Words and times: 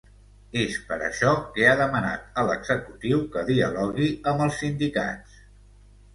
És 0.59 0.77
per 0.85 0.95
això 1.07 1.33
que 1.57 1.67
ha 1.71 1.75
demanat 1.81 2.41
a 2.41 2.47
l’executiu 2.47 3.21
que 3.37 3.45
dialogui 3.51 4.09
amb 4.35 4.43
els 4.49 4.59
sindicats. 4.65 5.39